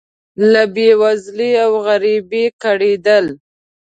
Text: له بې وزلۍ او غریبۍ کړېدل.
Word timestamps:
له 0.51 0.63
بې 0.73 0.89
وزلۍ 1.01 1.51
او 1.65 1.71
غریبۍ 1.87 2.45
کړېدل. 2.63 3.25